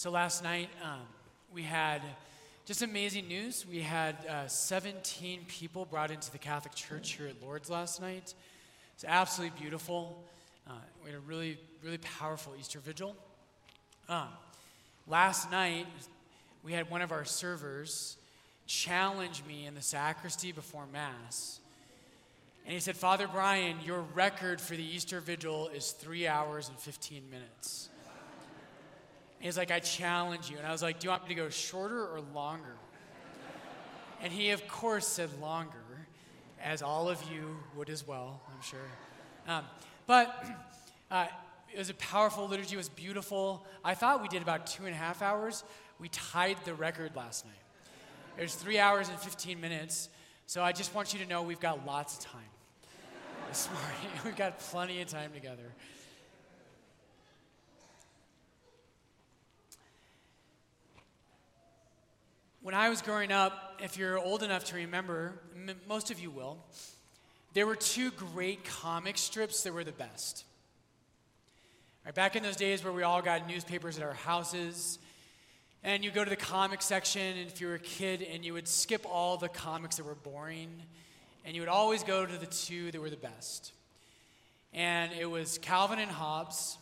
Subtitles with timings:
[0.00, 1.02] So last night, um,
[1.52, 2.00] we had
[2.64, 3.66] just amazing news.
[3.70, 8.32] We had uh, 17 people brought into the Catholic Church here at Lourdes last night.
[8.94, 10.24] It's absolutely beautiful.
[10.66, 10.72] Uh,
[11.04, 13.14] we had a really, really powerful Easter vigil.
[14.08, 14.28] Um,
[15.06, 15.86] last night,
[16.64, 18.16] we had one of our servers
[18.66, 21.60] challenge me in the sacristy before Mass.
[22.64, 26.78] And he said, Father Brian, your record for the Easter vigil is three hours and
[26.78, 27.90] 15 minutes.
[29.40, 30.58] He's like, I challenge you.
[30.58, 32.76] And I was like, Do you want me to go shorter or longer?
[34.22, 35.78] And he, of course, said longer,
[36.62, 38.78] as all of you would as well, I'm sure.
[39.48, 39.64] Um,
[40.06, 40.44] but
[41.10, 41.26] uh,
[41.72, 43.64] it was a powerful liturgy, it was beautiful.
[43.82, 45.64] I thought we did about two and a half hours.
[45.98, 47.54] We tied the record last night.
[48.36, 50.10] It was three hours and 15 minutes.
[50.46, 52.40] So I just want you to know we've got lots of time
[53.48, 54.20] this morning.
[54.24, 55.72] we've got plenty of time together.
[62.62, 66.30] When I was growing up, if you're old enough to remember, m- most of you
[66.30, 66.58] will,
[67.54, 70.44] there were two great comic strips that were the best.
[72.04, 74.98] Right, back in those days where we all got newspapers at our houses,
[75.82, 78.52] and you go to the comic section, and if you were a kid, and you
[78.52, 80.68] would skip all the comics that were boring,
[81.46, 83.72] and you would always go to the two that were the best.
[84.74, 86.76] And it was Calvin and Hobbes,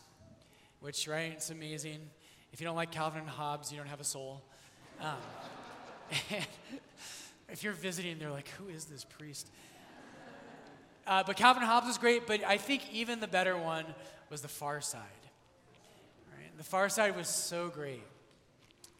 [0.81, 1.99] which, right, it's amazing.
[2.51, 4.41] If you don't like Calvin and Hobbes, you don't have a soul.
[4.99, 5.15] Um,
[7.49, 9.49] if you're visiting, they're like, who is this priest?
[11.07, 13.85] Uh, but Calvin Hobbes was great, but I think even the better one
[14.29, 15.01] was The Far Side.
[16.37, 16.55] Right?
[16.57, 18.03] The Far Side was so great.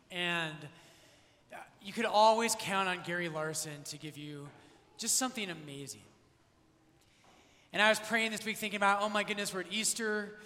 [0.10, 0.56] And
[1.54, 4.48] uh, you could always count on Gary Larson to give you
[4.98, 6.02] just something amazing.
[7.72, 10.40] And I was praying this week thinking about, oh my goodness, we're at Easter.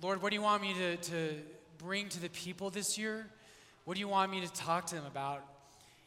[0.00, 1.34] Lord, what do you want me to, to
[1.78, 3.26] bring to the people this year?
[3.84, 5.44] What do you want me to talk to them about?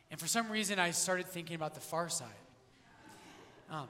[0.09, 2.27] And for some reason, I started thinking about the far side.
[3.69, 3.87] Um,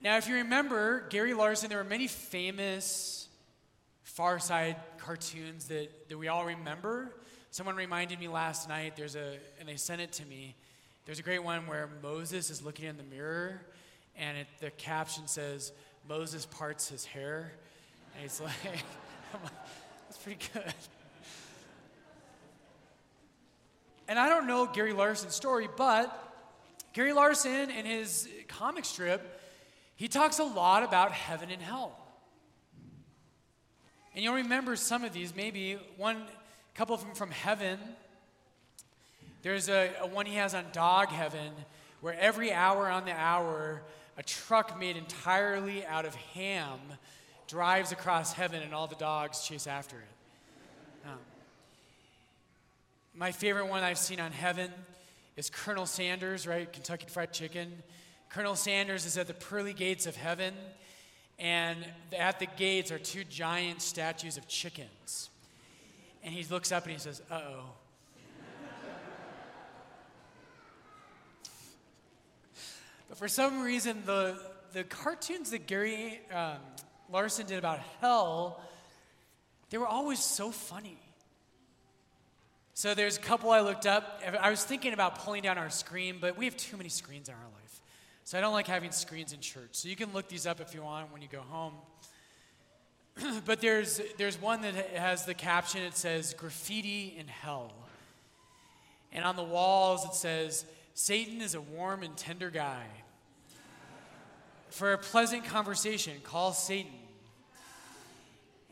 [0.00, 3.28] now, if you remember, Gary Larson, there were many famous
[4.02, 7.10] Far Side cartoons that, that we all remember.
[7.50, 10.54] Someone reminded me last night, there's a, and they sent it to me.
[11.06, 13.60] There's a great one where Moses is looking in the mirror,
[14.16, 15.72] and it, the caption says,
[16.08, 17.52] Moses parts his hair.
[18.14, 18.52] And he's like,
[20.06, 20.74] that's pretty good.
[24.08, 26.20] And I don't know Gary Larson's story, but
[26.92, 29.40] Gary Larson, in his comic strip,
[29.96, 31.98] he talks a lot about heaven and hell.
[34.14, 36.22] And you'll remember some of these, maybe one,
[36.74, 37.78] couple of them from heaven.
[39.42, 41.52] There's a, a one he has on dog heaven,
[42.00, 43.82] where every hour on the hour,
[44.16, 46.78] a truck made entirely out of ham
[47.46, 51.08] drives across heaven, and all the dogs chase after it.
[51.08, 51.18] Um,
[53.16, 54.70] my favorite one I've seen on heaven
[55.36, 56.70] is Colonel Sanders, right?
[56.72, 57.72] Kentucky Fried Chicken.
[58.28, 60.54] Colonel Sanders is at the pearly gates of heaven,
[61.38, 61.78] and
[62.16, 65.30] at the gates are two giant statues of chickens.
[66.24, 67.64] And he looks up and he says, Uh oh.
[73.08, 74.40] but for some reason, the,
[74.72, 76.56] the cartoons that Gary um,
[77.12, 78.60] Larson did about hell,
[79.70, 80.98] they were always so funny.
[82.76, 84.20] So there's a couple I looked up.
[84.40, 87.34] I was thinking about pulling down our screen, but we have too many screens in
[87.34, 87.80] our life.
[88.24, 89.68] So I don't like having screens in church.
[89.72, 91.74] So you can look these up if you want when you go home.
[93.46, 97.72] but there's, there's one that has the caption, it says, Graffiti in Hell.
[99.12, 100.64] And on the walls it says,
[100.94, 102.82] Satan is a warm and tender guy.
[104.70, 106.90] For a pleasant conversation, call Satan.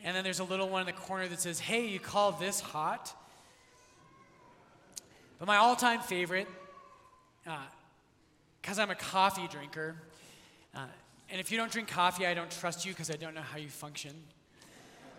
[0.03, 2.59] And then there's a little one in the corner that says, Hey, you call this
[2.59, 3.15] hot?
[5.39, 6.47] But my all time favorite,
[8.61, 9.95] because uh, I'm a coffee drinker,
[10.75, 10.85] uh,
[11.29, 13.57] and if you don't drink coffee, I don't trust you because I don't know how
[13.57, 14.13] you function.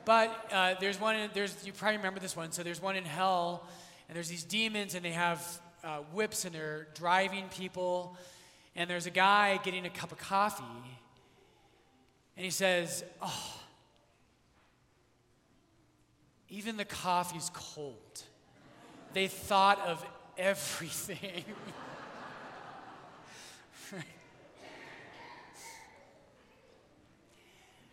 [0.05, 2.53] But uh, there's one, there's, you probably remember this one.
[2.53, 3.67] So there's one in hell,
[4.09, 8.17] and there's these demons, and they have uh, whips, and they're driving people.
[8.77, 10.65] And there's a guy getting a cup of coffee,
[12.37, 13.61] and he says, Oh,
[16.49, 18.23] even the coffee's cold.
[19.15, 20.05] They thought of
[20.37, 21.45] everything.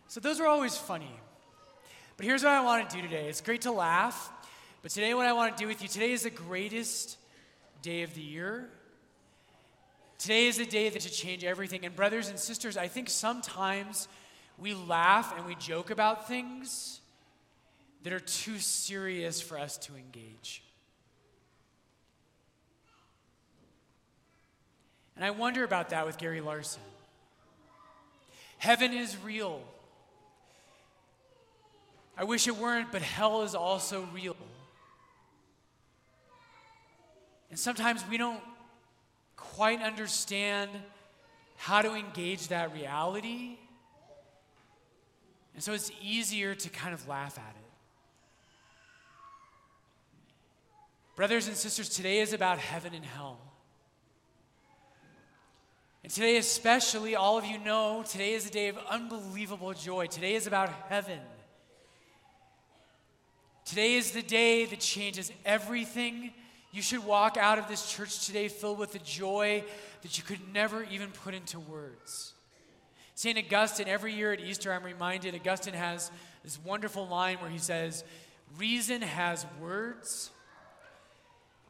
[0.08, 1.14] so those are always funny.
[2.16, 3.28] But here's what I want to do today.
[3.28, 4.32] It's great to laugh,
[4.82, 7.16] but today what I want to do with you today is the greatest
[7.82, 8.68] day of the year.
[10.18, 11.84] Today is the day that should change everything.
[11.84, 14.08] And brothers and sisters, I think sometimes
[14.58, 17.00] we laugh and we joke about things
[18.02, 20.64] that are too serious for us to engage.
[25.22, 26.82] And I wonder about that with Gary Larson.
[28.58, 29.62] Heaven is real.
[32.18, 34.34] I wish it weren't, but hell is also real.
[37.50, 38.40] And sometimes we don't
[39.36, 40.70] quite understand
[41.56, 43.58] how to engage that reality.
[45.54, 47.70] And so it's easier to kind of laugh at it.
[51.14, 53.38] Brothers and sisters, today is about heaven and hell.
[56.02, 60.06] And today, especially, all of you know, today is a day of unbelievable joy.
[60.06, 61.20] Today is about heaven.
[63.64, 66.32] Today is the day that changes everything.
[66.72, 69.62] You should walk out of this church today filled with a joy
[70.02, 72.32] that you could never even put into words.
[73.14, 73.38] St.
[73.38, 76.10] Augustine, every year at Easter, I'm reminded, Augustine has
[76.42, 78.02] this wonderful line where he says,
[78.58, 80.30] Reason has words,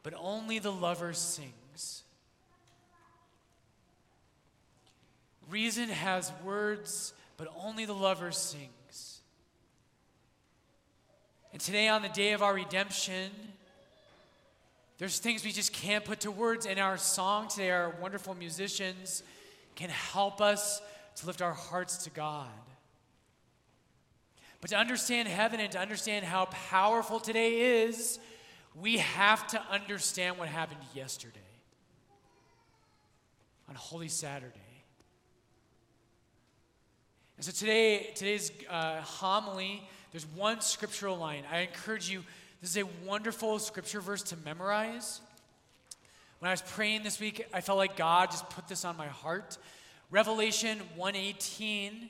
[0.01, 1.53] but only the lover sings.
[5.49, 9.21] Reason has words, but only the lover sings.
[11.51, 13.29] And today, on the day of our redemption,
[14.97, 16.65] there's things we just can't put to words.
[16.65, 19.21] In our song today, our wonderful musicians
[19.75, 20.81] can help us
[21.17, 22.47] to lift our hearts to God.
[24.61, 28.17] But to understand heaven and to understand how powerful today is,
[28.75, 31.39] we have to understand what happened yesterday
[33.67, 34.62] on Holy Saturday.
[37.37, 41.43] And so today, today's uh, homily, there's one scriptural line.
[41.51, 42.23] I encourage you,
[42.61, 45.21] this is a wonderful scripture verse to memorize.
[46.39, 49.07] When I was praying this week, I felt like God just put this on my
[49.07, 49.57] heart.
[50.11, 52.09] Revelation 118,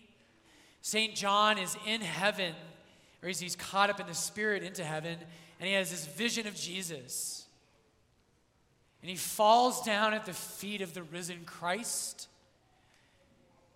[0.82, 1.16] St.
[1.16, 2.54] John is in heaven,
[3.22, 5.18] or he's, he's caught up in the spirit into heaven,
[5.60, 7.46] and he has this vision of Jesus.
[9.02, 12.28] And he falls down at the feet of the risen Christ.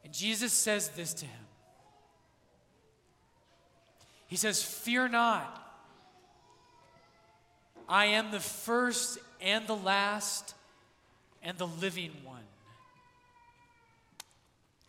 [0.08, 1.46] And Jesus says this to him
[4.28, 5.66] He says, Fear not.
[7.90, 10.56] I am the first and the last
[11.44, 12.40] and the living one.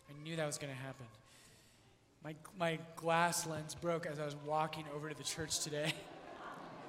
[0.09, 1.05] I knew that was going to happen.
[2.23, 5.91] My, my glass lens broke as I was walking over to the church today.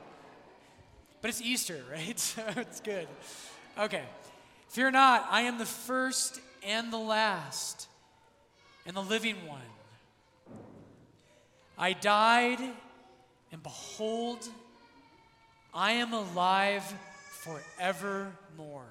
[1.21, 2.17] but it's Easter, right?
[2.21, 3.09] So it's good.
[3.76, 4.05] Okay.
[4.69, 7.88] Fear not, I am the first and the last
[8.91, 9.61] and the living one.
[11.79, 12.59] I died,
[13.53, 14.49] and behold,
[15.73, 16.83] I am alive
[17.31, 18.83] forevermore.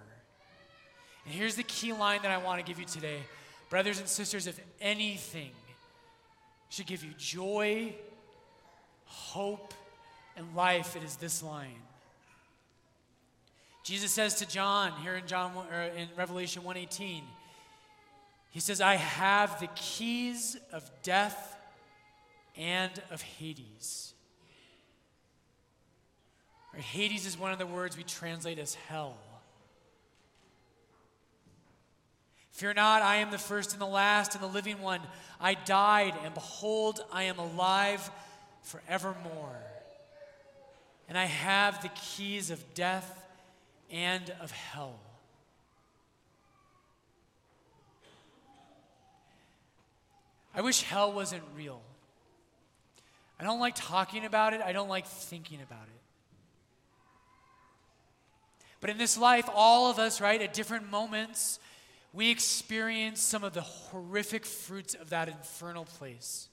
[1.26, 3.18] And here's the key line that I want to give you today.
[3.70, 5.52] Brothers and sisters, if anything
[6.70, 7.94] should give you joy,
[9.04, 9.74] hope,
[10.38, 11.82] and life, it is this line.
[13.84, 15.52] Jesus says to John here in John
[15.98, 17.22] in Revelation 118,
[18.52, 21.56] he says, I have the keys of death
[22.58, 24.14] and of Hades.
[26.74, 29.18] Right, Hades is one of the words we translate as hell.
[32.52, 35.00] Fear not, I am the first and the last and the living one.
[35.40, 38.12] I died, and behold, I am alive
[38.64, 39.62] forevermore.
[41.08, 43.26] And I have the keys of death
[43.90, 45.00] and of hell.
[50.60, 51.80] I wish hell wasn't real.
[53.40, 56.02] I don't like talking about it, I don't like thinking about it.
[58.82, 61.60] But in this life, all of us, right, at different moments,
[62.12, 66.50] we experience some of the horrific fruits of that infernal place.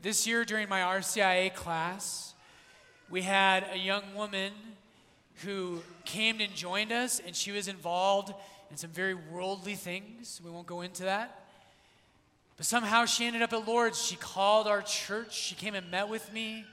[0.00, 2.32] This year, during my RCIA class,
[3.10, 4.52] we had a young woman
[5.42, 8.32] who came and joined us, and she was involved
[8.70, 10.40] and some very worldly things.
[10.44, 11.44] We won't go into that.
[12.56, 14.00] But somehow she ended up at Lourdes.
[14.00, 15.34] She called our church.
[15.34, 16.64] She came and met with me.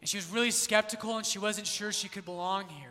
[0.00, 2.90] And she was really skeptical and she wasn't sure she could belong here.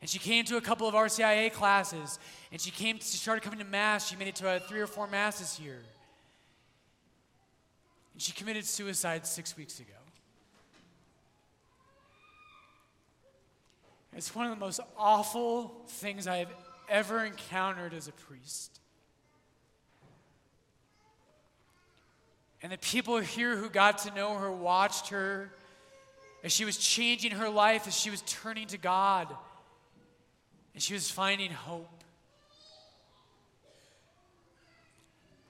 [0.00, 2.18] And she came to a couple of RCIA classes
[2.52, 4.08] and she came she started coming to mass.
[4.08, 5.82] She made it to three or four masses here.
[8.12, 10.05] And she committed suicide 6 weeks ago.
[14.16, 16.52] It's one of the most awful things I have
[16.88, 18.80] ever encountered as a priest.
[22.62, 25.52] And the people here who got to know her watched her
[26.42, 29.28] as she was changing her life, as she was turning to God,
[30.72, 32.02] and she was finding hope.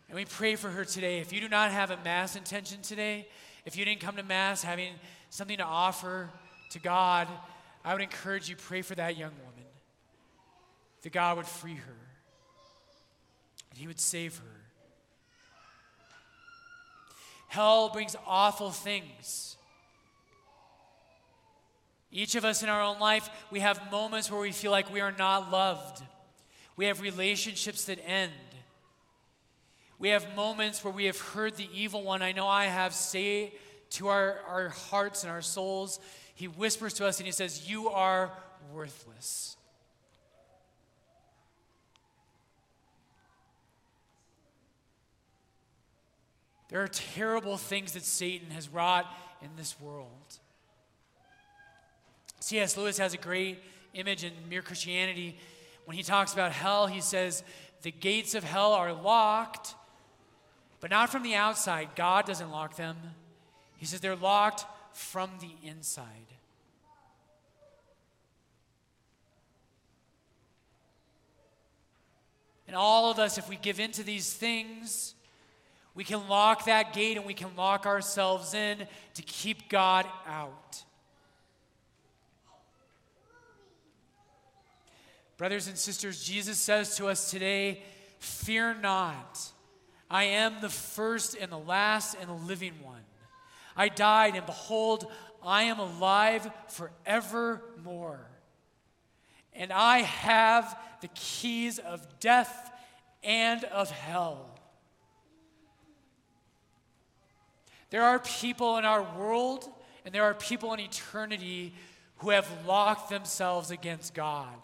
[0.09, 1.21] And we pray for her today.
[1.21, 3.29] If you do not have a Mass intention today,
[3.65, 4.95] if you didn't come to Mass having
[5.31, 6.31] something to offer
[6.71, 7.29] to God,
[7.87, 9.65] I would encourage you pray for that young woman.
[11.03, 11.97] That God would free her.
[13.71, 14.45] And He would save her.
[17.47, 19.57] Hell brings awful things.
[22.11, 25.01] Each of us in our own life, we have moments where we feel like we
[25.01, 26.03] are not loved.
[26.77, 28.33] We have relationships that end.
[30.01, 33.55] We have moments where we have heard the evil one, I know I have, say
[33.91, 36.01] to our, our hearts and our souls,
[36.37, 38.31] he whispers to us and he says, You are
[38.73, 39.57] worthless.
[46.69, 49.07] There are terrible things that Satan has wrought
[49.41, 50.11] in this world.
[52.41, 52.77] C.S.
[52.77, 53.63] Lewis has a great
[53.95, 55.39] image in Mere Christianity.
[55.87, 57.45] When he talks about hell, he says,
[57.81, 59.75] The gates of hell are locked,
[60.81, 61.89] but not from the outside.
[61.97, 62.97] God doesn't lock them.
[63.79, 64.67] He says they're locked
[64.97, 66.07] from the inside.
[72.67, 75.15] And all of us, if we give in to these things,
[75.95, 78.79] we can lock that gate and we can lock ourselves in
[79.15, 80.83] to keep God out.
[85.37, 87.83] Brothers and sisters, Jesus says to us today,
[88.19, 89.41] Fear not.
[90.11, 93.03] I am the first and the last and the living one.
[93.77, 95.11] I died, and behold,
[95.43, 98.27] I am alive forevermore.
[99.53, 102.73] And I have the keys of death
[103.23, 104.51] and of hell.
[107.91, 109.69] There are people in our world,
[110.05, 111.73] and there are people in eternity
[112.19, 114.57] who have locked themselves against God.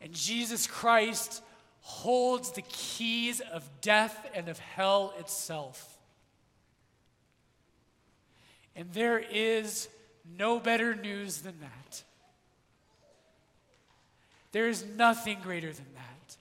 [0.00, 1.42] And Jesus Christ
[1.86, 5.96] holds the keys of death and of hell itself.
[8.74, 9.88] And there is
[10.36, 12.02] no better news than that.
[14.50, 16.36] There is nothing greater than that.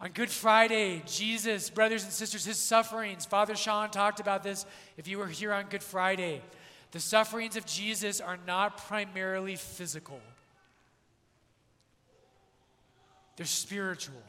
[0.00, 4.64] On Good Friday, Jesus, brothers and sisters, his sufferings, Father Sean talked about this
[4.96, 6.40] if you were here on Good Friday.
[6.92, 10.20] The sufferings of Jesus are not primarily physical,
[13.36, 14.22] they're spiritual.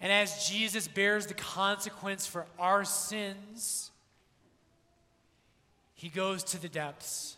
[0.00, 3.90] And as Jesus bears the consequence for our sins,
[5.94, 7.36] he goes to the depths.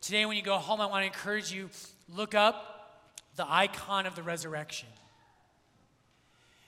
[0.00, 1.68] Today, when you go home, I want to encourage you
[2.14, 3.00] look up
[3.36, 4.88] the icon of the resurrection.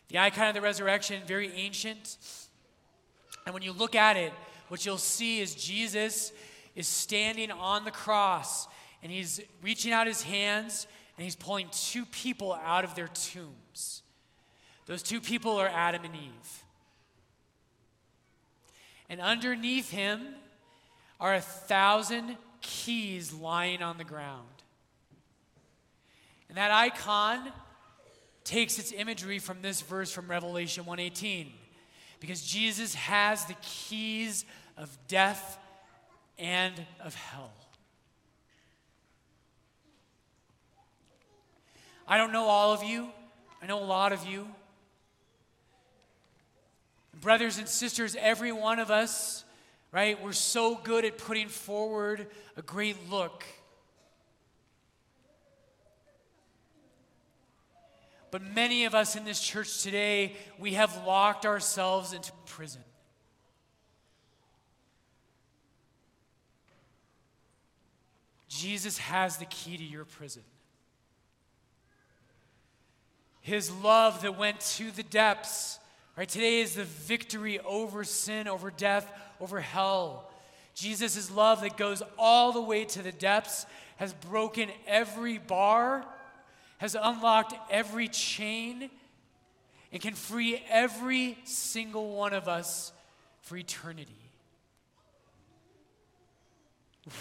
[0.09, 2.19] The icon of the resurrection, very ancient.
[3.47, 4.33] And when you look at it,
[4.69, 6.33] what you'll see is Jesus
[6.75, 8.69] is standing on the cross
[9.03, 10.87] and he's reaching out his hands
[11.17, 14.03] and he's pulling two people out of their tombs.
[14.87, 16.65] Those two people are Adam and Eve.
[19.09, 20.21] And underneath him
[21.21, 24.47] are a thousand keys lying on the ground.
[26.49, 27.53] And that icon
[28.45, 31.53] takes its imagery from this verse from Revelation 118
[32.21, 34.45] because Jesus has the keys
[34.77, 35.59] of death
[36.39, 36.75] and
[37.05, 37.53] of hell.
[42.09, 43.09] I don't know all of you.
[43.63, 44.49] I know a lot of you.
[47.21, 49.45] Brothers and sisters, every one of us,
[49.93, 53.45] right, we're so good at putting forward a great look.
[58.31, 62.83] But many of us in this church today, we have locked ourselves into prison.
[68.49, 70.43] Jesus has the key to your prison.
[73.49, 75.79] His love that went to the depths
[76.19, 76.29] Right?
[76.29, 79.09] Today is the victory over sin, over death,
[79.41, 80.29] over hell.
[80.75, 83.67] Jesus' love that goes all the way to the depths
[83.99, 86.05] has broken every bar,
[86.79, 88.91] has unlocked every chain,
[89.93, 92.93] and can free every single one of us
[93.43, 94.11] for eternity.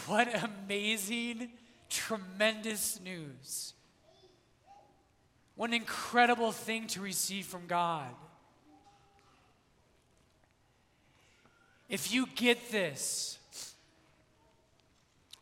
[0.07, 1.49] What amazing,
[1.87, 3.75] tremendous news.
[5.57, 8.07] What an incredible thing to receive from God.
[11.89, 13.39] If you get this,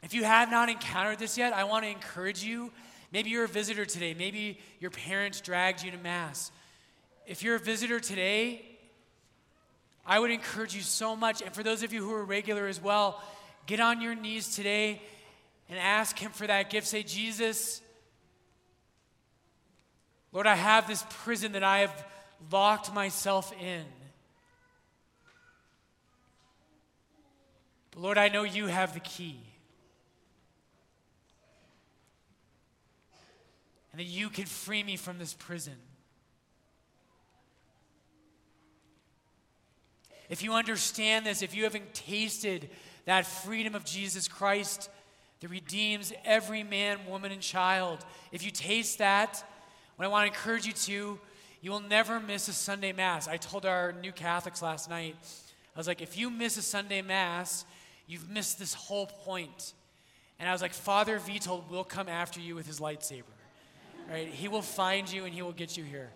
[0.01, 2.71] if you have not encountered this yet, I want to encourage you.
[3.11, 4.13] Maybe you're a visitor today.
[4.13, 6.51] Maybe your parents dragged you to Mass.
[7.27, 8.63] If you're a visitor today,
[10.05, 11.41] I would encourage you so much.
[11.41, 13.21] And for those of you who are regular as well,
[13.65, 15.01] get on your knees today
[15.69, 16.87] and ask Him for that gift.
[16.87, 17.81] Say, Jesus,
[20.35, 22.05] Lord, I have this prison that I have
[22.51, 23.85] locked myself in.
[27.91, 29.39] But Lord, I know you have the key.
[33.93, 35.77] And that you can free me from this prison.
[40.27, 42.69] If you understand this, if you haven't tasted
[43.05, 44.89] that freedom of Jesus Christ
[45.39, 49.41] that redeems every man, woman, and child, if you taste that,
[49.95, 51.19] what I want to encourage you to,
[51.61, 53.27] you will never miss a Sunday Mass.
[53.27, 55.15] I told our new Catholics last night,
[55.75, 57.65] I was like, if you miss a Sunday Mass,
[58.07, 59.73] you've missed this whole point.
[60.39, 63.23] And I was like, Father Vitold will come after you with his lightsaber.
[64.09, 64.27] Right?
[64.27, 66.11] He will find you and he will get you here.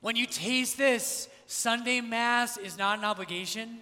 [0.00, 3.78] When you taste this, Sunday Mass is not an obligation.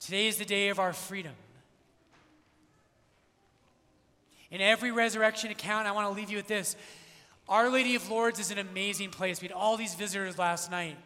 [0.00, 1.32] Today is the day of our freedom.
[4.50, 6.76] In every resurrection account, I want to leave you with this
[7.48, 9.40] Our Lady of Lourdes is an amazing place.
[9.40, 10.96] We had all these visitors last night.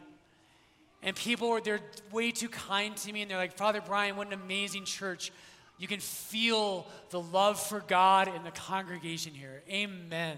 [1.03, 1.81] And people were, they're
[2.13, 5.33] way too kind to me, and they're like, Father Brian, what an amazing church.
[5.77, 9.63] You can feel the love for God in the congregation here.
[9.69, 10.37] Amen.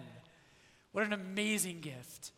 [0.93, 2.31] What an amazing gift.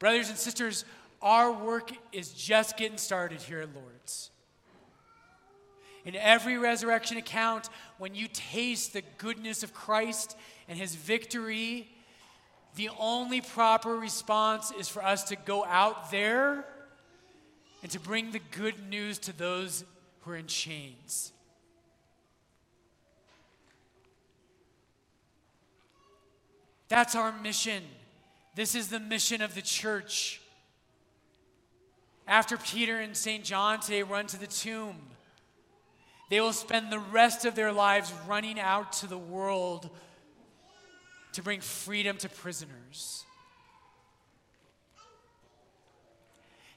[0.00, 0.84] Brothers and sisters,
[1.22, 4.30] our work is just getting started here at Lourdes.
[6.04, 10.36] In every resurrection account, when you taste the goodness of Christ
[10.68, 11.88] and his victory,
[12.76, 16.66] the only proper response is for us to go out there
[17.82, 19.84] and to bring the good news to those
[20.20, 21.32] who are in chains.
[26.88, 27.82] That's our mission.
[28.54, 30.40] This is the mission of the church.
[32.26, 33.44] After Peter and St.
[33.44, 34.96] John today run to the tomb,
[36.30, 39.90] they will spend the rest of their lives running out to the world
[41.32, 43.24] to bring freedom to prisoners.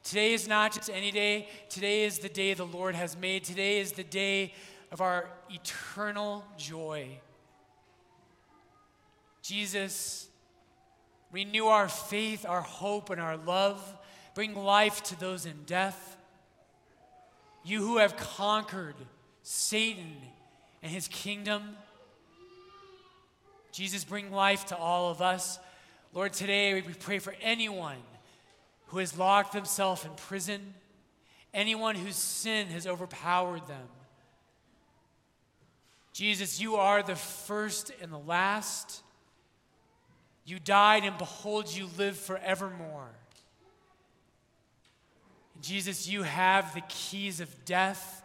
[0.04, 3.44] Today is not just any day, today is the day the Lord has made.
[3.44, 4.54] Today is the day
[4.92, 7.20] of our eternal joy.
[9.42, 10.28] Jesus,
[11.32, 13.98] renew our faith, our hope, and our love.
[14.34, 16.18] Bring life to those in death.
[17.64, 18.96] You who have conquered
[19.50, 20.18] Satan
[20.84, 21.78] and his kingdom.
[23.72, 25.58] Jesus, bring life to all of us.
[26.14, 27.96] Lord, today we pray for anyone
[28.88, 30.74] who has locked themselves in prison,
[31.54, 33.88] anyone whose sin has overpowered them.
[36.12, 39.02] Jesus, you are the first and the last.
[40.44, 43.12] You died, and behold, you live forevermore.
[45.62, 48.17] Jesus, you have the keys of death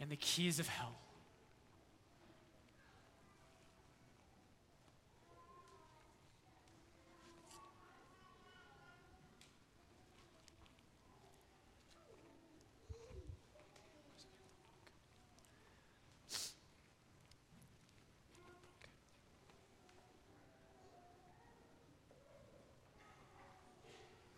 [0.00, 0.96] and the keys of hell.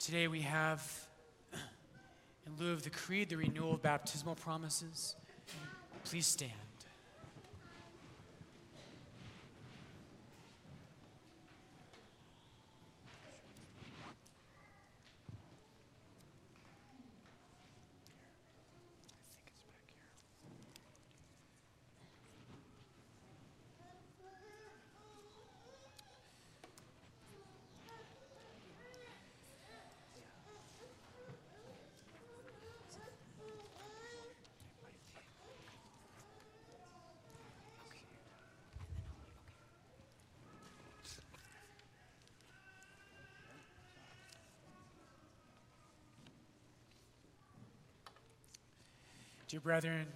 [0.09, 0.90] Today we have,
[2.47, 5.14] in lieu of the creed, the renewal of baptismal promises.
[6.09, 6.67] Please stand.
[49.59, 50.07] Dear brethren,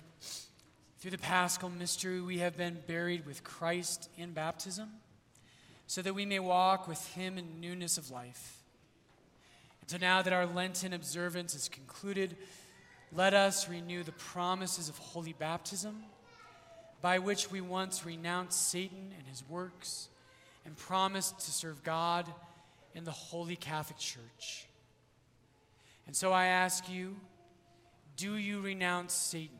[1.00, 4.88] through the paschal mystery, we have been buried with Christ in baptism,
[5.88, 8.58] so that we may walk with him in newness of life.
[9.80, 12.36] And so now that our Lenten observance is concluded,
[13.12, 16.04] let us renew the promises of holy baptism,
[17.00, 20.08] by which we once renounced Satan and his works
[20.64, 22.32] and promised to serve God
[22.94, 24.68] in the Holy Catholic Church.
[26.06, 27.16] And so I ask you,
[28.16, 29.58] do you renounce Satan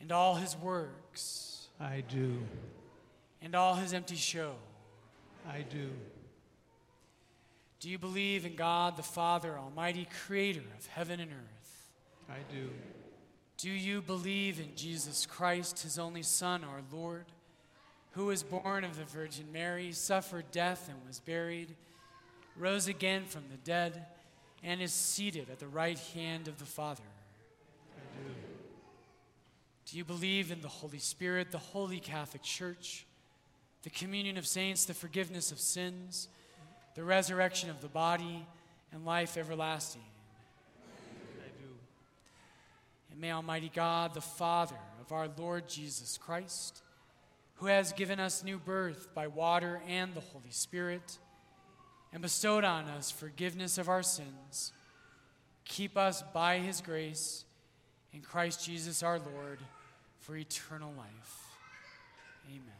[0.00, 1.68] and all his works?
[1.80, 2.38] I do.
[3.42, 4.54] And all his empty show?
[5.48, 5.90] I do.
[7.80, 11.90] Do you believe in God the Father, Almighty Creator of heaven and earth?
[12.28, 12.68] I do.
[13.56, 17.24] Do you believe in Jesus Christ, his only Son, our Lord,
[18.12, 21.74] who was born of the Virgin Mary, suffered death, and was buried,
[22.56, 24.06] rose again from the dead,
[24.62, 27.02] and is seated at the right hand of the Father?
[27.96, 28.30] I do.
[29.86, 33.06] Do you believe in the Holy Spirit, the Holy Catholic Church,
[33.82, 36.28] the communion of saints, the forgiveness of sins,
[36.94, 38.46] the resurrection of the body,
[38.92, 40.02] and life everlasting?
[41.40, 41.68] I do.
[43.10, 46.82] And may Almighty God, the Father of our Lord Jesus Christ,
[47.54, 51.18] who has given us new birth by water and the Holy Spirit,
[52.12, 54.72] and bestowed on us forgiveness of our sins,
[55.64, 57.44] keep us by his grace
[58.12, 59.58] in Christ Jesus our Lord
[60.18, 61.46] for eternal life.
[62.48, 62.79] Amen.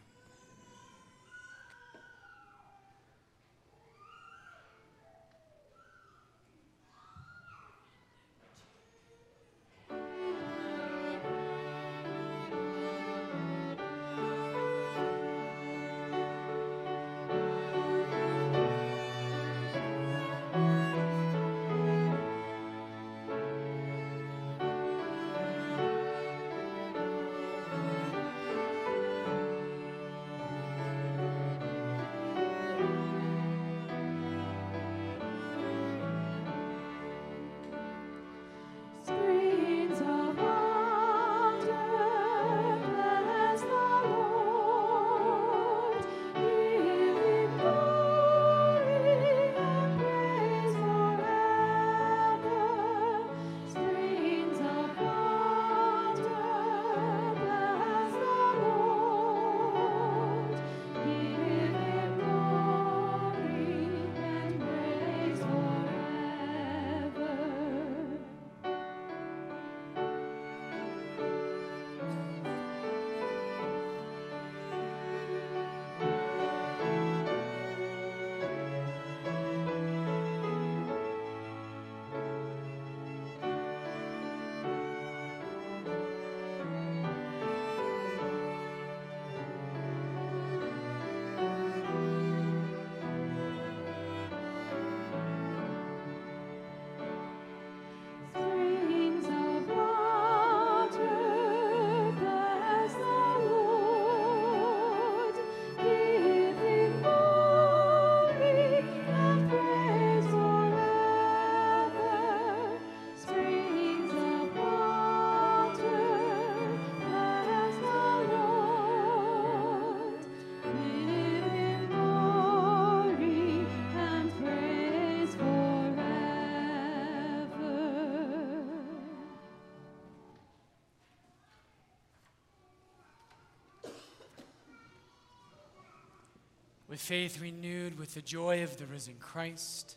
[136.90, 139.96] With faith renewed with the joy of the risen Christ,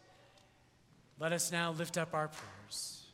[1.20, 3.08] let us now lift up our prayers.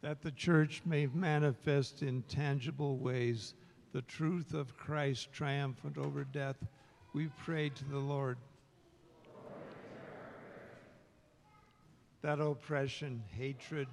[0.00, 3.54] That the church may manifest in tangible ways
[3.92, 6.56] the truth of Christ triumphant over death,
[7.14, 8.38] we pray to the Lord.
[12.22, 13.88] That oppression, hatred,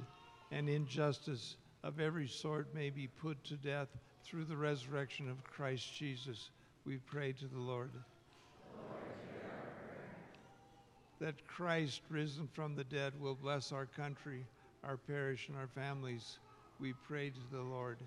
[0.52, 3.88] and injustice of every sort may be put to death
[4.24, 6.50] through the resurrection of Christ Jesus,
[6.86, 7.92] we pray to the Lord.
[11.20, 14.46] That Christ, risen from the dead, will bless our country,
[14.84, 16.40] our parish, and our families,
[16.80, 17.98] we pray to the Lord.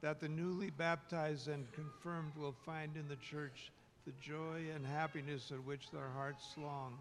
[0.00, 3.72] That the newly baptized and confirmed will find in the church
[4.06, 6.98] the joy and happiness at which their hearts long,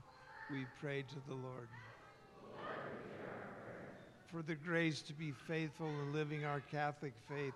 [0.52, 1.68] we pray to the Lord.
[4.32, 7.54] For the grace to be faithful in living our Catholic faith,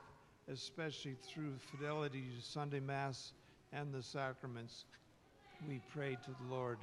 [0.51, 3.31] especially through fidelity to Sunday Mass
[3.71, 4.83] and the sacraments,
[5.69, 6.79] we pray to the Lord.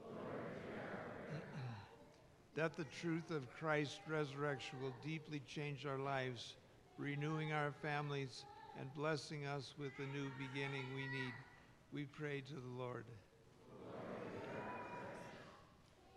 [2.56, 6.54] that the truth of Christ's resurrection will deeply change our lives,
[6.96, 8.46] renewing our families
[8.80, 11.34] and blessing us with the new beginning we need.
[11.92, 13.04] We pray to the Lord.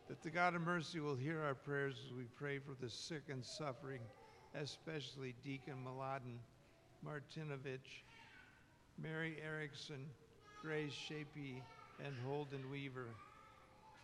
[0.07, 3.23] That the God of mercy will hear our prayers as we pray for the sick
[3.29, 4.01] and suffering,
[4.53, 6.37] especially Deacon Mladen,
[7.03, 8.03] Martinovich,
[9.01, 10.05] Mary Erickson,
[10.61, 11.61] Grace Shapey,
[12.05, 13.07] and Holden Weaver.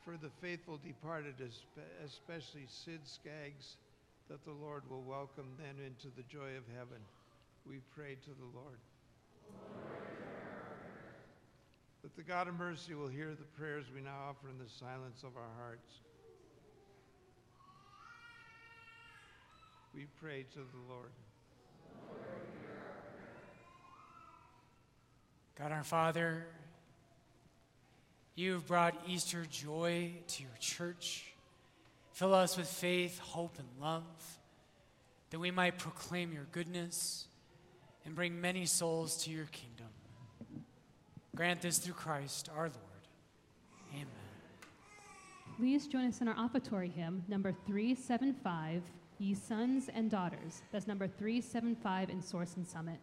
[0.04, 1.36] For the faithful departed,
[2.04, 3.78] especially Sid Skaggs,
[4.28, 7.02] that the Lord will welcome them into the joy of heaven.
[7.68, 10.21] we pray to the Lord.
[12.04, 15.24] That the God of mercy will hear the prayers we now offer in the silence
[15.24, 16.00] of our hearts.
[19.94, 21.12] We pray to the Lord.
[25.56, 26.48] God our Father,
[28.34, 31.26] you have brought Easter joy to your church.
[32.14, 34.40] Fill us with faith, hope, and love,
[35.30, 37.28] that we might proclaim your goodness
[38.06, 39.88] and bring many souls to your kingdom.
[41.42, 43.08] Grant this through Christ our Lord.
[43.96, 44.06] Amen.
[45.58, 48.84] Please join us in our offertory hymn, number 375,
[49.18, 50.62] Ye Sons and Daughters.
[50.72, 53.00] That's number 375 in Source and Summit.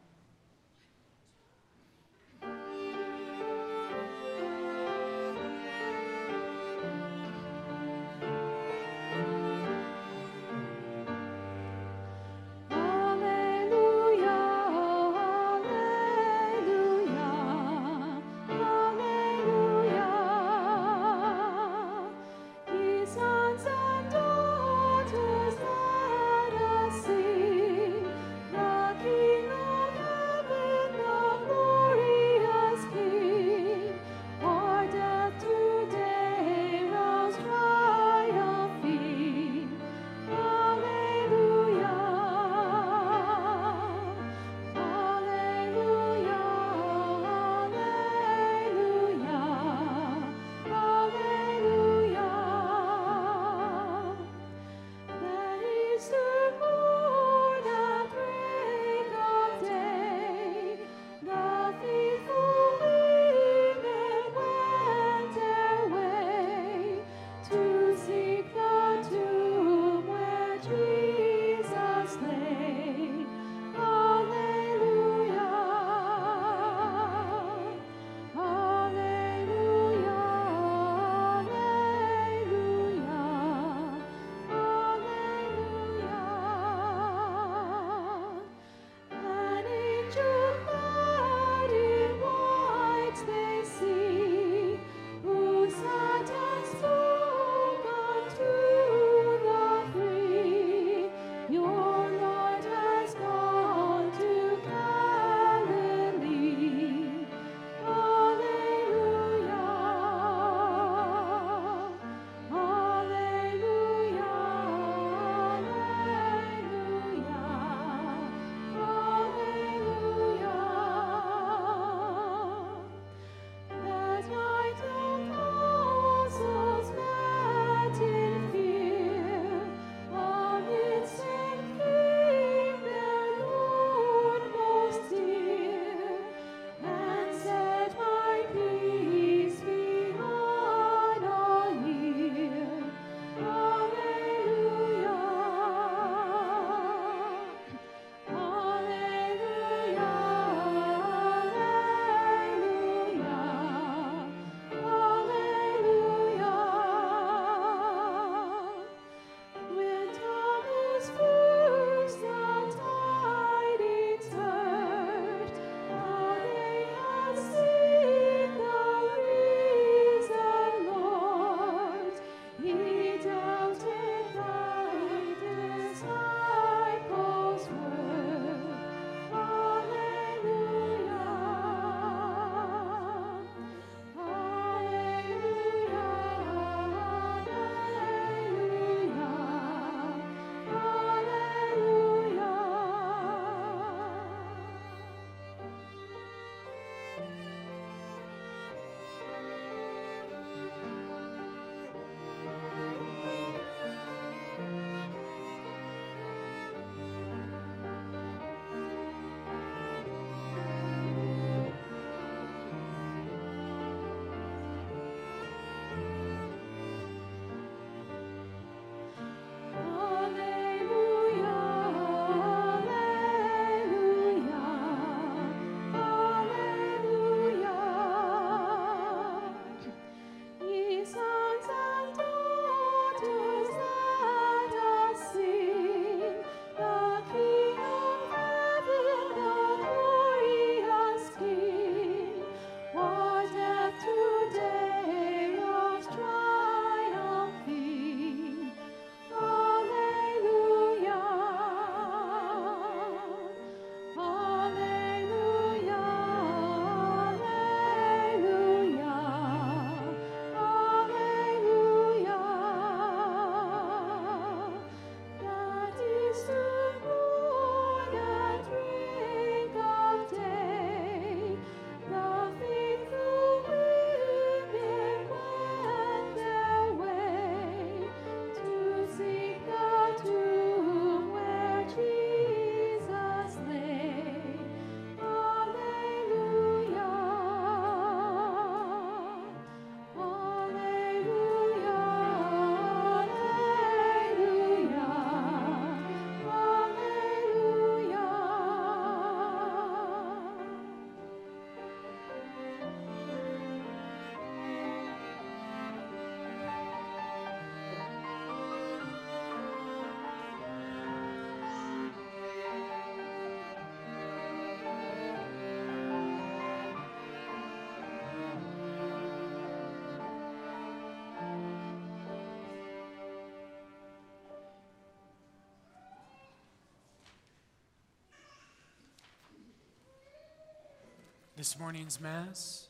[331.59, 332.87] This morning's Mass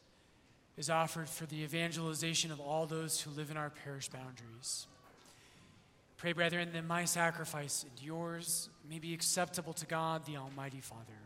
[0.76, 4.87] is offered for the evangelization of all those who live in our parish boundaries.
[6.18, 11.17] Pray, brethren, that my sacrifice and yours may be acceptable to God, the Almighty Father.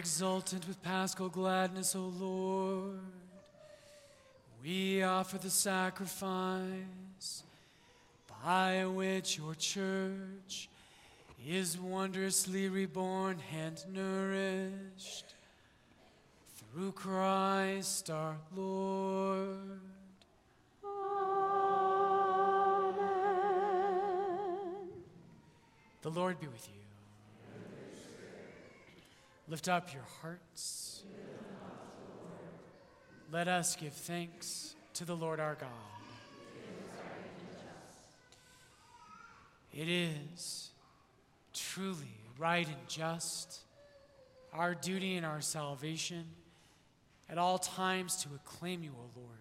[0.00, 3.00] Exultant with paschal gladness, O Lord,
[4.62, 7.42] we offer the sacrifice
[8.42, 10.70] by which your church
[11.46, 15.34] is wondrously reborn and nourished
[16.72, 19.80] through Christ our Lord.
[20.82, 20.94] Amen.
[26.00, 26.79] The Lord be with you.
[29.50, 31.02] Lift up your hearts.
[33.32, 35.68] Let us give thanks to the Lord our God.
[39.74, 40.70] It is
[41.52, 43.62] truly right and just,
[44.52, 46.26] our duty and our salvation,
[47.28, 49.38] at all times to acclaim you, O Lord.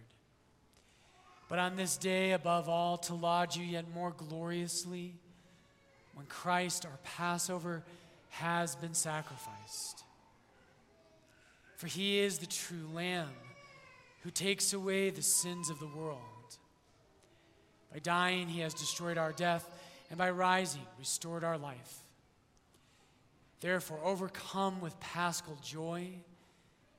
[1.49, 5.13] But on this day, above all, to laud you yet more gloriously
[6.15, 7.83] when Christ, our Passover,
[8.29, 10.03] has been sacrificed.
[11.75, 13.29] For he is the true Lamb
[14.21, 16.19] who takes away the sins of the world.
[17.91, 19.69] By dying, he has destroyed our death,
[20.09, 21.99] and by rising, restored our life.
[23.61, 26.09] Therefore, overcome with paschal joy,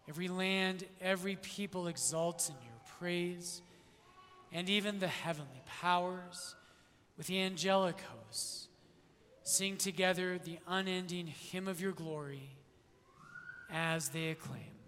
[0.09, 3.63] every land, every people exults in your praise,
[4.53, 6.55] and even the heavenly powers
[7.17, 8.69] with the angelic hosts
[9.51, 12.51] sing together the unending hymn of your glory
[13.69, 14.80] as they acclaim.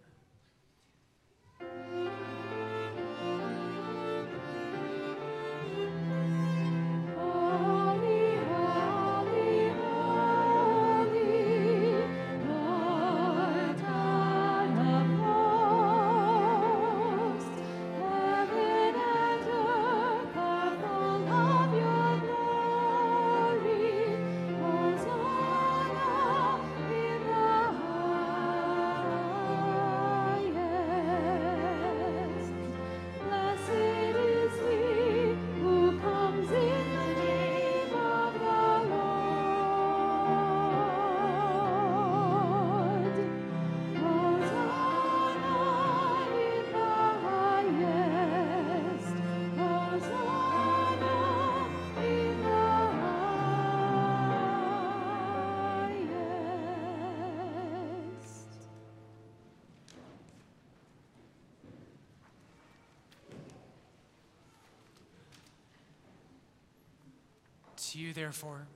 [67.93, 68.67] To you, therefore,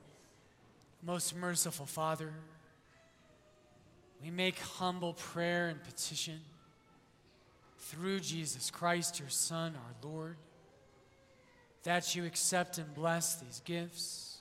[1.01, 2.31] most merciful Father,
[4.23, 6.39] we make humble prayer and petition
[7.79, 10.37] through Jesus Christ, your Son, our Lord,
[11.81, 14.37] that you accept and bless these gifts,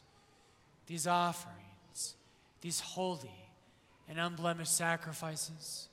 [0.86, 2.14] these offerings,
[2.60, 3.48] these holy
[4.10, 5.88] and unblemished sacrifices,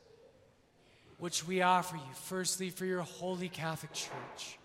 [1.19, 4.59] which we offer you firstly for your holy Catholic Church.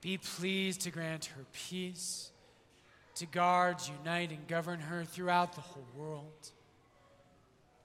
[0.00, 2.30] Be pleased to grant her peace
[3.16, 6.50] to guard, unite, and govern her throughout the whole world.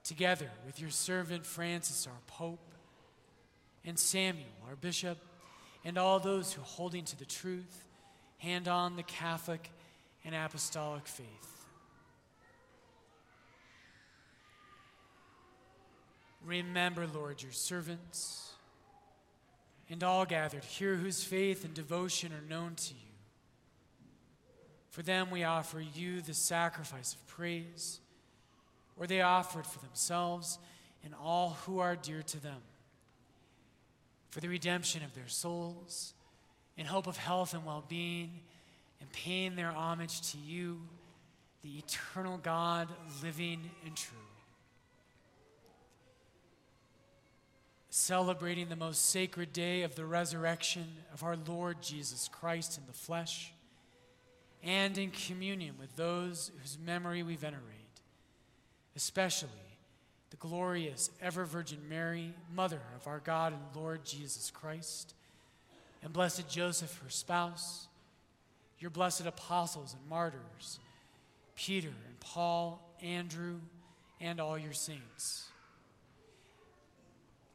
[0.04, 2.74] Together with your servant Francis, our Pope,
[3.84, 5.18] and Samuel, our Bishop,
[5.84, 7.84] and all those who, holding to the truth,
[8.38, 9.70] hand on the Catholic
[10.24, 11.66] and Apostolic faith.
[16.44, 18.50] Remember, Lord, your servants
[19.88, 23.11] and all gathered here whose faith and devotion are known to you.
[24.92, 27.98] For them we offer you the sacrifice of praise,
[28.98, 30.58] or they offer it for themselves
[31.02, 32.60] and all who are dear to them,
[34.28, 36.12] for the redemption of their souls,
[36.76, 38.40] in hope of health and well being,
[39.00, 40.78] and paying their homage to you,
[41.62, 42.86] the eternal God,
[43.22, 44.18] living and true.
[47.88, 50.84] Celebrating the most sacred day of the resurrection
[51.14, 53.54] of our Lord Jesus Christ in the flesh
[54.62, 57.62] and in communion with those whose memory we venerate,
[58.94, 59.48] especially
[60.30, 65.14] the glorious ever Virgin Mary, Mother of our God and Lord Jesus Christ,
[66.02, 67.86] and blessed Joseph, her spouse,
[68.78, 70.78] your blessed apostles and martyrs,
[71.54, 73.60] Peter and Paul, Andrew,
[74.20, 75.48] and all your saints.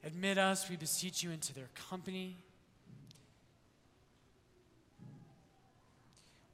[0.05, 2.37] Admit us, we beseech you, into their company.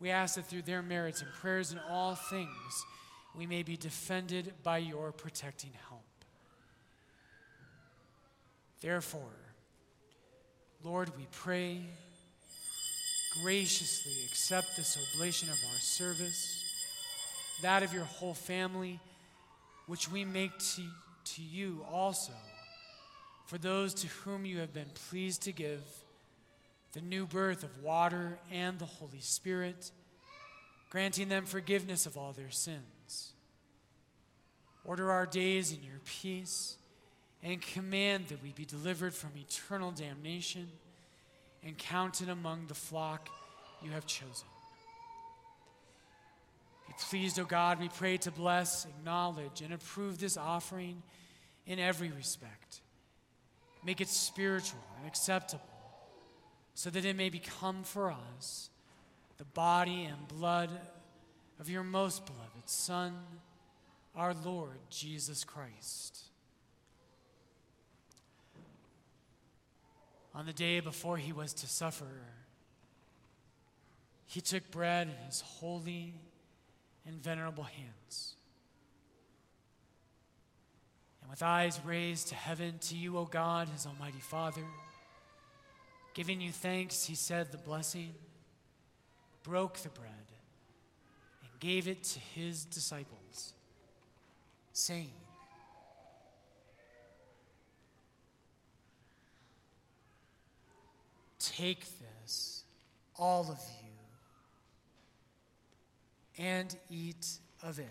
[0.04, 2.86] We ask that through their merits and prayers in all things,
[3.38, 6.04] we may be defended by your protecting help.
[8.82, 9.40] Therefore,
[10.84, 11.86] Lord, we pray,
[13.42, 16.62] graciously accept this oblation of our service,
[17.62, 19.00] that of your whole family,
[19.88, 20.84] which we make to,
[21.36, 22.34] to you also,
[23.46, 26.03] for those to whom you have been pleased to give
[26.94, 29.92] the new birth of water and the Holy Spirit,
[30.90, 33.34] granting them forgiveness of all their sins.
[34.86, 36.78] Order our days in your peace
[37.42, 40.68] and command that we be delivered from eternal damnation
[41.66, 43.30] and counted among the flock
[43.82, 44.48] you have chosen.
[46.88, 51.02] Be pleased, O God, we pray to bless, acknowledge, and approve this offering
[51.66, 52.82] in every respect.
[53.86, 55.73] Make it spiritual and acceptable
[56.74, 58.70] so that it may become for us
[59.38, 60.70] the body and blood
[61.60, 63.14] of your most beloved Son,
[64.16, 66.20] our Lord Jesus Christ.
[70.36, 72.06] On the day before he was to suffer,
[74.26, 76.16] he took bread in his holy
[77.06, 78.36] and venerable hands.
[81.22, 84.64] And with eyes raised to heaven, to you, O God, his Almighty Father,
[86.14, 88.14] giving you thanks, he said the blessing,
[89.44, 90.12] broke the bread,
[91.42, 93.54] and gave it to his disciples,
[94.72, 95.10] saying,
[101.40, 102.64] Take this,
[103.20, 103.90] all of you,
[106.44, 107.28] and eat
[107.62, 107.88] of it.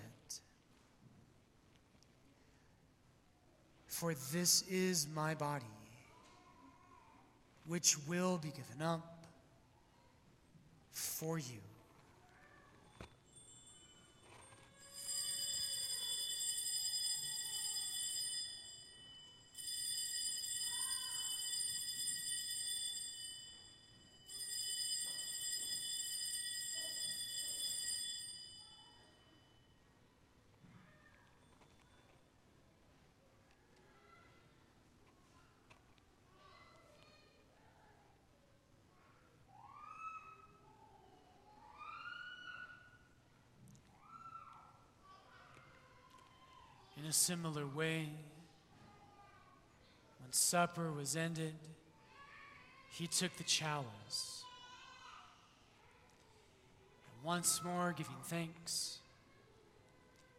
[3.87, 5.67] For this is my body,
[7.67, 9.27] which will be given up
[10.91, 11.61] for you.
[47.13, 48.09] A similar way,
[50.19, 51.53] when supper was ended,
[52.89, 54.45] he took the chalice.
[57.05, 58.97] And once more, giving thanks,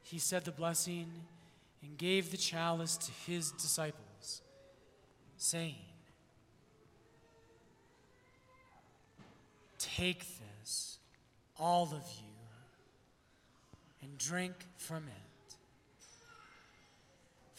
[0.02, 1.12] he said the blessing
[1.84, 4.42] and gave the chalice to his disciples,
[5.38, 5.76] saying,
[9.78, 10.98] Take this,
[11.60, 12.34] all of you,
[14.02, 15.23] and drink from it.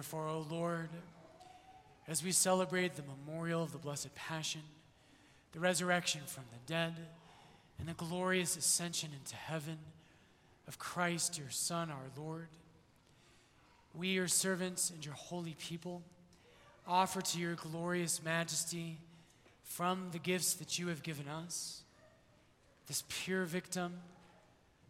[0.00, 0.88] Therefore, O Lord,
[2.08, 4.62] as we celebrate the memorial of the Blessed Passion,
[5.52, 6.94] the resurrection from the dead,
[7.78, 9.76] and the glorious ascension into heaven
[10.66, 12.48] of Christ, your Son, our Lord.
[13.94, 16.00] We, your servants and your holy people,
[16.88, 18.96] offer to your glorious majesty
[19.64, 21.82] from the gifts that you have given us
[22.86, 24.00] this pure victim,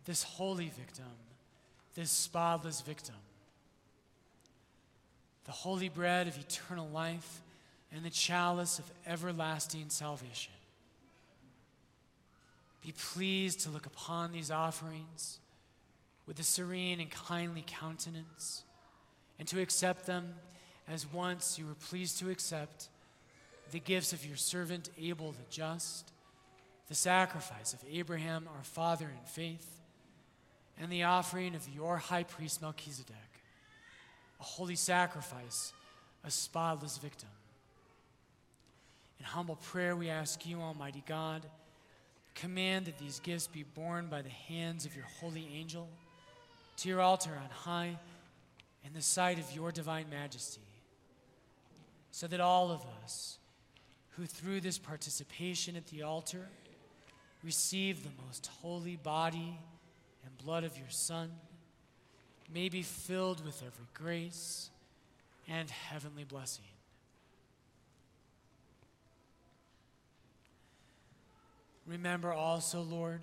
[0.05, 1.11] this holy victim,
[1.97, 3.17] this spotless victim,
[5.51, 7.43] the holy bread of eternal life
[7.93, 10.53] and the chalice of everlasting salvation.
[12.87, 15.41] Be pleased to look upon these offerings
[16.25, 18.63] with a serene and kindly countenance,
[19.41, 20.35] and to accept them
[20.89, 22.87] as once you were pleased to accept
[23.73, 26.13] the gifts of your servant Abel the just,
[26.87, 29.81] the sacrifice of Abraham our father in faith,
[30.81, 33.17] and the offering of your high priest Melchizedek,
[34.41, 35.73] a holy sacrifice,
[36.25, 37.29] a spotless victim.
[39.19, 41.45] In humble prayer, we ask you, Almighty God,
[42.35, 45.89] command that these gifts be borne by the hands of your holy angel
[46.79, 47.99] to your altar on high
[48.85, 50.63] in the sight of your divine majesty,
[52.11, 53.37] so that all of us
[54.11, 56.49] who through this participation at the altar
[57.45, 59.59] receive the most holy body
[60.25, 61.31] and blood of your Son
[62.53, 64.71] may be filled with every grace
[65.49, 66.65] and heavenly blessing.
[71.87, 73.23] Remember also, Lord,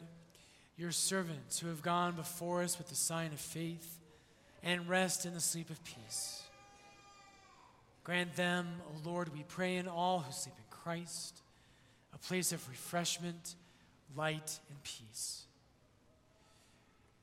[0.78, 4.00] your servants who have gone before us with the sign of faith
[4.64, 6.44] and rest in the sleep of peace.
[8.04, 11.42] Grant them, O Lord, we pray, in all who sleep in Christ,
[12.14, 13.56] a place of refreshment,
[14.16, 15.44] light, and peace.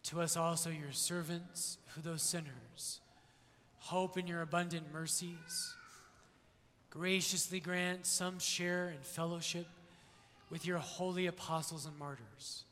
[0.05, 3.01] To us also, your servants, who those sinners,
[3.78, 5.74] hope in your abundant mercies,
[6.90, 9.66] graciously grant some share in fellowship
[10.51, 12.64] with your holy apostles and martyrs,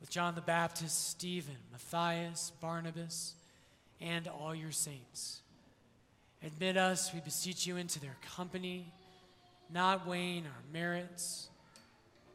[0.00, 3.34] with John the Baptist, Stephen, Matthias, Barnabas,
[4.00, 5.40] and all your saints.
[6.42, 8.92] Admit us, we beseech you, into their company,
[9.72, 11.48] not weighing our merits,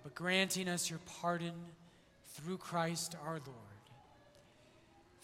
[0.04, 1.54] but granting us your pardon
[2.34, 3.75] through Christ our Lord,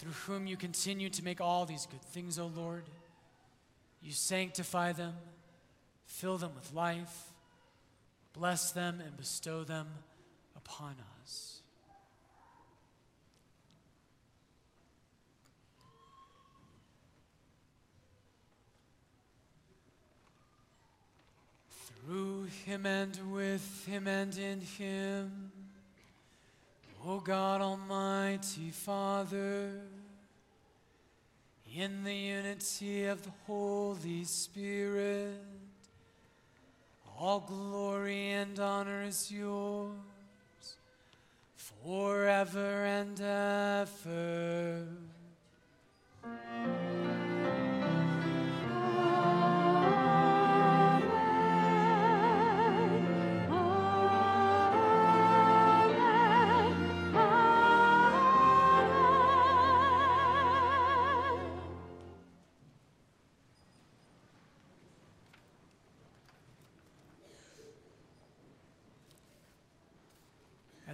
[0.02, 2.84] through whom you continue to make all these good things, O Lord.
[4.02, 5.14] You sanctify them,
[6.06, 7.32] fill them with life
[8.34, 9.88] Bless them and bestow them
[10.56, 11.60] upon us.
[22.06, 25.52] Through him and with him and in him,
[27.06, 29.72] O God Almighty Father,
[31.76, 35.42] in the unity of the Holy Spirit
[37.22, 39.92] all glory and honor is yours
[41.56, 44.88] forever and ever.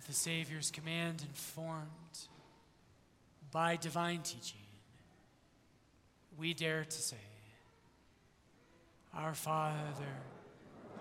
[0.07, 1.87] The Savior's command, informed
[3.51, 4.61] by divine teaching,
[6.37, 7.17] we dare to say,
[9.13, 10.15] Our Father,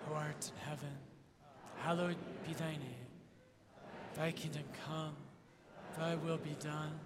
[0.05, 0.97] who art in heaven,
[1.77, 3.07] hallowed be thy name.
[4.15, 5.15] Thy kingdom come,
[5.97, 6.99] thy will be done,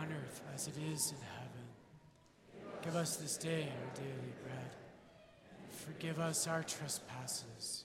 [0.00, 2.72] on earth as it is in heaven.
[2.82, 4.70] Give us this day our daily bread.
[5.68, 7.84] Forgive us our trespasses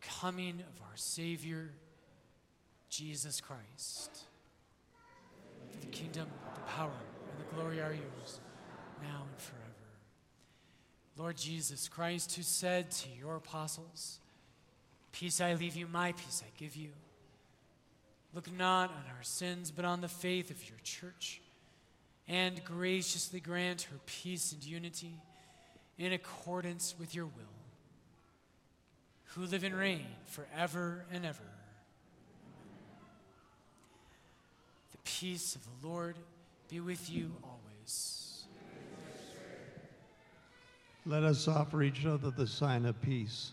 [0.00, 1.70] coming of our Savior,
[2.88, 4.24] Jesus Christ.
[5.70, 8.40] For the kingdom, the power, and the glory are yours,
[9.02, 9.66] now and forever.
[11.16, 14.18] Lord Jesus Christ, who said to your apostles,
[15.12, 16.90] Peace I leave you, my peace I give you.
[18.32, 21.40] Look not on our sins, but on the faith of your church,
[22.28, 25.14] and graciously grant her peace and unity
[25.98, 27.59] in accordance with your will
[29.34, 31.38] who live and reign forever and ever.
[34.92, 36.16] The peace of the Lord
[36.68, 38.44] be with you always.
[41.06, 43.52] Let us offer each other the sign of peace.